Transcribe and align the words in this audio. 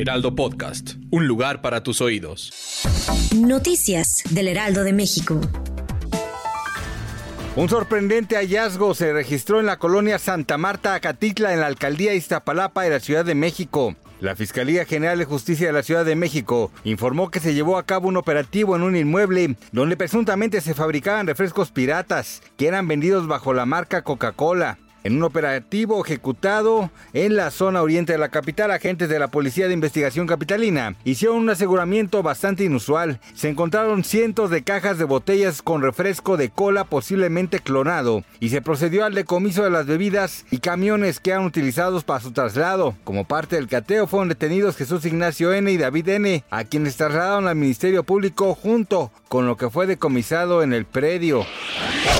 Heraldo 0.00 0.34
Podcast, 0.34 0.92
un 1.10 1.26
lugar 1.26 1.60
para 1.60 1.82
tus 1.82 2.00
oídos. 2.00 2.50
Noticias 3.36 4.22
del 4.30 4.48
Heraldo 4.48 4.82
de 4.82 4.94
México. 4.94 5.38
Un 7.54 7.68
sorprendente 7.68 8.36
hallazgo 8.36 8.94
se 8.94 9.12
registró 9.12 9.60
en 9.60 9.66
la 9.66 9.78
colonia 9.78 10.18
Santa 10.18 10.56
Marta, 10.56 10.94
Acatitla, 10.94 11.52
en 11.52 11.60
la 11.60 11.66
alcaldía 11.66 12.14
Iztapalapa 12.14 12.82
de 12.82 12.88
la 12.88 13.00
Ciudad 13.00 13.26
de 13.26 13.34
México. 13.34 13.94
La 14.20 14.34
Fiscalía 14.34 14.86
General 14.86 15.18
de 15.18 15.26
Justicia 15.26 15.66
de 15.66 15.74
la 15.74 15.82
Ciudad 15.82 16.06
de 16.06 16.16
México 16.16 16.72
informó 16.84 17.30
que 17.30 17.40
se 17.40 17.52
llevó 17.52 17.76
a 17.76 17.84
cabo 17.84 18.08
un 18.08 18.16
operativo 18.16 18.76
en 18.76 18.82
un 18.82 18.96
inmueble 18.96 19.56
donde 19.70 19.98
presuntamente 19.98 20.62
se 20.62 20.72
fabricaban 20.72 21.26
refrescos 21.26 21.72
piratas 21.72 22.40
que 22.56 22.68
eran 22.68 22.88
vendidos 22.88 23.26
bajo 23.26 23.52
la 23.52 23.66
marca 23.66 24.00
Coca-Cola. 24.00 24.78
En 25.02 25.16
un 25.16 25.22
operativo 25.22 26.04
ejecutado 26.04 26.90
en 27.14 27.34
la 27.34 27.50
zona 27.50 27.80
oriente 27.80 28.12
de 28.12 28.18
la 28.18 28.28
capital, 28.28 28.70
agentes 28.70 29.08
de 29.08 29.18
la 29.18 29.28
Policía 29.28 29.66
de 29.66 29.72
Investigación 29.72 30.26
Capitalina 30.26 30.94
hicieron 31.04 31.38
un 31.38 31.48
aseguramiento 31.48 32.22
bastante 32.22 32.64
inusual. 32.64 33.18
Se 33.34 33.48
encontraron 33.48 34.04
cientos 34.04 34.50
de 34.50 34.62
cajas 34.62 34.98
de 34.98 35.04
botellas 35.04 35.62
con 35.62 35.80
refresco 35.80 36.36
de 36.36 36.50
cola 36.50 36.84
posiblemente 36.84 37.60
clonado 37.60 38.24
y 38.40 38.50
se 38.50 38.60
procedió 38.60 39.06
al 39.06 39.14
decomiso 39.14 39.64
de 39.64 39.70
las 39.70 39.86
bebidas 39.86 40.44
y 40.50 40.58
camiones 40.58 41.18
que 41.18 41.30
eran 41.30 41.46
utilizados 41.46 42.04
para 42.04 42.20
su 42.20 42.32
traslado. 42.32 42.94
Como 43.04 43.24
parte 43.24 43.56
del 43.56 43.68
cateo 43.68 44.06
fueron 44.06 44.28
detenidos 44.28 44.76
Jesús 44.76 45.06
Ignacio 45.06 45.54
N. 45.54 45.72
y 45.72 45.78
David 45.78 46.08
N., 46.10 46.44
a 46.50 46.64
quienes 46.64 46.96
trasladaron 46.96 47.48
al 47.48 47.56
Ministerio 47.56 48.04
Público 48.04 48.54
junto 48.54 49.10
con 49.28 49.46
lo 49.46 49.56
que 49.56 49.70
fue 49.70 49.86
decomisado 49.86 50.62
en 50.62 50.74
el 50.74 50.84
predio. 50.84 51.46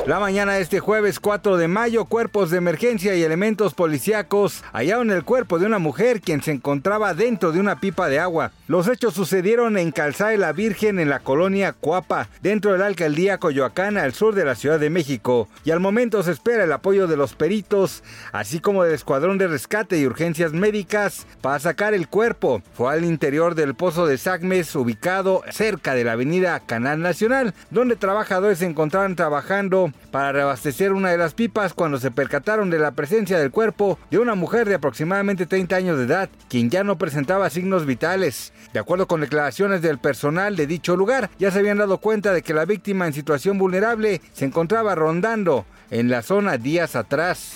La 0.06 0.18
mañana 0.18 0.54
de 0.54 0.62
este 0.62 0.80
jueves 0.80 1.20
4 1.20 1.56
de 1.56 1.68
mayo, 1.68 2.04
cuerpos 2.04 2.50
de 2.50 2.60
emergencia 2.70 3.16
y 3.16 3.24
elementos 3.24 3.74
policíacos 3.74 4.62
hallaron 4.72 5.10
el 5.10 5.24
cuerpo 5.24 5.58
de 5.58 5.66
una 5.66 5.80
mujer 5.80 6.20
quien 6.20 6.40
se 6.40 6.52
encontraba 6.52 7.14
dentro 7.14 7.50
de 7.50 7.58
una 7.58 7.80
pipa 7.80 8.08
de 8.08 8.20
agua. 8.20 8.52
Los 8.68 8.86
hechos 8.86 9.14
sucedieron 9.14 9.76
en 9.76 9.90
Calzada 9.90 10.30
de 10.30 10.38
la 10.38 10.52
Virgen 10.52 11.00
en 11.00 11.08
la 11.08 11.18
colonia 11.18 11.72
Cuapa, 11.72 12.28
dentro 12.42 12.70
de 12.70 12.78
la 12.78 12.86
alcaldía 12.86 13.38
Coyoacán, 13.38 13.98
al 13.98 14.12
sur 14.14 14.36
de 14.36 14.44
la 14.44 14.54
Ciudad 14.54 14.78
de 14.78 14.88
México. 14.88 15.48
Y 15.64 15.72
al 15.72 15.80
momento 15.80 16.22
se 16.22 16.30
espera 16.30 16.62
el 16.62 16.70
apoyo 16.70 17.08
de 17.08 17.16
los 17.16 17.34
peritos, 17.34 18.04
así 18.30 18.60
como 18.60 18.84
del 18.84 18.94
escuadrón 18.94 19.36
de 19.36 19.48
rescate 19.48 19.98
y 19.98 20.06
urgencias 20.06 20.52
médicas, 20.52 21.26
para 21.40 21.58
sacar 21.58 21.92
el 21.92 22.06
cuerpo. 22.06 22.62
Fue 22.74 22.92
al 22.92 23.04
interior 23.04 23.56
del 23.56 23.74
pozo 23.74 24.06
de 24.06 24.16
Sagmes, 24.16 24.76
ubicado 24.76 25.42
cerca 25.50 25.96
de 25.96 26.04
la 26.04 26.12
avenida 26.12 26.60
Canal 26.60 27.02
Nacional, 27.02 27.52
donde 27.70 27.96
trabajadores 27.96 28.58
se 28.58 28.66
encontraban 28.66 29.16
trabajando 29.16 29.92
para 30.12 30.30
reabastecer 30.30 30.92
una 30.92 31.10
de 31.10 31.18
las 31.18 31.34
pipas 31.34 31.74
cuando 31.74 31.98
se 31.98 32.12
percataron 32.12 32.59
de 32.68 32.78
la 32.78 32.90
presencia 32.90 33.38
del 33.38 33.50
cuerpo 33.50 33.98
de 34.10 34.18
una 34.18 34.34
mujer 34.34 34.68
de 34.68 34.74
aproximadamente 34.74 35.46
30 35.46 35.76
años 35.76 35.96
de 35.96 36.04
edad, 36.04 36.28
quien 36.48 36.68
ya 36.68 36.84
no 36.84 36.98
presentaba 36.98 37.48
signos 37.48 37.86
vitales. 37.86 38.52
De 38.74 38.80
acuerdo 38.80 39.06
con 39.06 39.22
declaraciones 39.22 39.80
del 39.80 39.98
personal 39.98 40.56
de 40.56 40.66
dicho 40.66 40.96
lugar, 40.96 41.30
ya 41.38 41.50
se 41.50 41.60
habían 41.60 41.78
dado 41.78 41.98
cuenta 41.98 42.34
de 42.34 42.42
que 42.42 42.52
la 42.52 42.66
víctima 42.66 43.06
en 43.06 43.14
situación 43.14 43.56
vulnerable 43.56 44.20
se 44.32 44.44
encontraba 44.44 44.94
rondando 44.94 45.64
en 45.90 46.10
la 46.10 46.22
zona 46.22 46.58
días 46.58 46.96
atrás. 46.96 47.54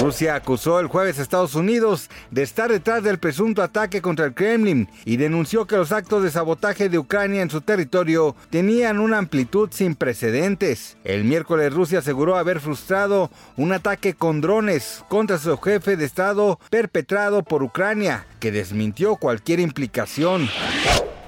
Rusia 0.00 0.34
acusó 0.34 0.80
el 0.80 0.88
jueves 0.88 1.18
a 1.18 1.22
Estados 1.22 1.54
Unidos 1.54 2.10
de 2.30 2.42
estar 2.42 2.70
detrás 2.70 3.02
del 3.02 3.18
presunto 3.18 3.62
ataque 3.62 4.02
contra 4.02 4.26
el 4.26 4.34
Kremlin 4.34 4.88
y 5.04 5.16
denunció 5.16 5.66
que 5.66 5.76
los 5.76 5.92
actos 5.92 6.22
de 6.22 6.30
sabotaje 6.30 6.88
de 6.88 6.98
Ucrania 6.98 7.42
en 7.42 7.50
su 7.50 7.60
territorio 7.60 8.34
tenían 8.50 8.98
una 8.98 9.18
amplitud 9.18 9.68
sin 9.72 9.94
precedentes. 9.94 10.96
El 11.04 11.24
miércoles 11.24 11.72
Rusia 11.72 12.00
aseguró 12.00 12.36
haber 12.36 12.60
frustrado 12.60 13.30
un 13.56 13.72
ataque 13.72 14.14
con 14.14 14.40
drones 14.40 15.04
contra 15.08 15.38
su 15.38 15.56
jefe 15.58 15.96
de 15.96 16.04
Estado 16.04 16.58
perpetrado 16.70 17.42
por 17.42 17.62
Ucrania, 17.62 18.26
que 18.40 18.52
desmintió 18.52 19.16
cualquier 19.16 19.60
implicación. 19.60 20.48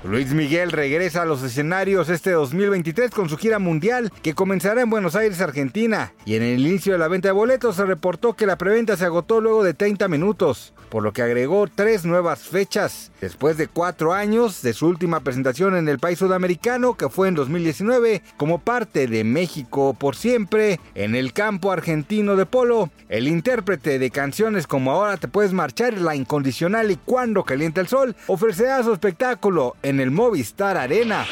Luis 0.09 0.33
Miguel 0.33 0.71
regresa 0.71 1.23
a 1.23 1.25
los 1.25 1.43
escenarios 1.43 2.09
este 2.11 2.31
2023 2.31 3.11
con 3.11 3.29
su 3.29 3.37
gira 3.37 3.59
mundial 3.59 4.13
que 4.23 4.35
comenzará 4.35 4.83
en 4.83 4.91
Buenos 4.91 5.17
Aires, 5.17 5.41
Argentina. 5.41 6.13
Y 6.25 6.37
en 6.37 6.45
el 6.45 6.65
inicio 6.65 6.93
de 6.93 6.99
la 7.01 7.09
venta 7.09 7.29
de 7.29 7.33
boletos 7.33 7.75
se 7.75 7.85
reportó 7.85 8.35
que 8.35 8.47
la 8.47 8.57
preventa 8.57 8.97
se 8.97 9.05
agotó 9.05 9.41
luego 9.41 9.65
de 9.65 9.75
30 9.75 10.07
minutos, 10.07 10.75
por 10.91 11.03
lo 11.03 11.13
que 11.13 11.23
agregó 11.23 11.67
tres 11.67 12.05
nuevas 12.05 12.43
fechas. 12.43 13.11
Después 13.21 13.57
de 13.57 13.67
cuatro 13.67 14.13
años 14.13 14.63
de 14.63 14.75
su 14.75 14.87
última 14.87 15.21
presentación 15.21 15.75
en 15.77 15.89
el 15.89 15.99
país 15.99 16.21
sudamericano, 16.21 16.95
que 16.95 17.09
fue 17.09 17.27
en 17.27 17.35
2019, 17.35 18.23
como 18.37 18.61
parte 18.61 19.09
de 19.09 19.25
México 19.25 19.95
por 19.99 20.15
siempre, 20.15 20.79
en 20.95 21.17
el 21.17 21.33
campo 21.33 21.73
argentino 21.73 22.37
de 22.37 22.47
polo, 22.47 22.91
el 23.09 23.27
intérprete 23.27 23.99
de 23.99 24.11
canciones 24.11 24.69
como 24.69 24.93
Ahora 24.93 25.17
te 25.17 25.27
puedes 25.27 25.53
marchar, 25.53 25.95
La 26.01 26.15
Incondicional 26.15 26.93
y 26.93 26.97
Cuando 26.97 27.43
calienta 27.43 27.81
el 27.81 27.89
sol, 27.89 28.15
ofrecerá 28.29 28.85
su 28.85 28.93
espectáculo 28.93 29.75
en 29.97 30.01
el 30.01 30.11
Movistar 30.11 30.77
Arena. 30.77 31.27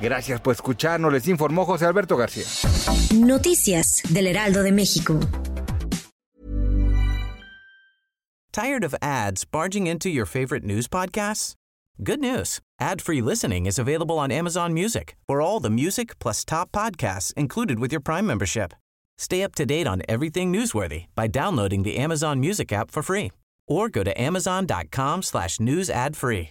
Gracias 0.00 0.40
por 0.40 0.54
escucharnos, 0.54 1.12
les 1.12 1.26
informó 1.28 1.64
José 1.64 1.86
Alberto 1.86 2.16
García. 2.16 2.44
Noticias 3.14 4.02
del 4.10 4.26
Heraldo 4.26 4.62
de 4.62 4.72
México. 4.72 5.18
Tired 8.52 8.84
of 8.84 8.94
ads 9.02 9.44
barging 9.44 9.86
into 9.86 10.08
your 10.08 10.26
favorite 10.26 10.64
news 10.64 10.88
podcasts? 10.88 11.54
Good 12.02 12.20
news. 12.20 12.60
Ad-free 12.80 13.22
listening 13.22 13.66
is 13.66 13.78
available 13.78 14.18
on 14.18 14.30
Amazon 14.30 14.74
Music 14.74 15.16
for 15.26 15.40
all 15.40 15.60
the 15.60 15.70
music 15.70 16.18
plus 16.18 16.44
top 16.44 16.70
podcasts 16.72 17.32
included 17.34 17.78
with 17.78 17.92
your 17.92 18.00
Prime 18.00 18.26
membership. 18.26 18.74
Stay 19.18 19.42
up 19.42 19.54
to 19.54 19.64
date 19.64 19.86
on 19.86 20.02
everything 20.08 20.52
newsworthy 20.52 21.06
by 21.14 21.26
downloading 21.26 21.82
the 21.82 21.96
Amazon 21.96 22.40
Music 22.40 22.72
app 22.72 22.90
for 22.90 23.02
free 23.02 23.30
or 23.66 23.88
go 23.88 24.02
to 24.04 24.12
amazon.com 24.20 25.22
slash 25.22 25.58
news 25.58 25.88
ad 25.88 26.16
free. 26.16 26.50